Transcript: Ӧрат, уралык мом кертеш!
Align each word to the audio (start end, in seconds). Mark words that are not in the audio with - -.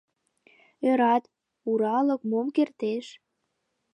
Ӧрат, 0.89 1.23
уралык 1.69 2.21
мом 2.31 2.47
кертеш! 2.55 3.05